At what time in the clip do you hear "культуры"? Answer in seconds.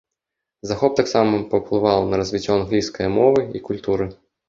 3.73-4.15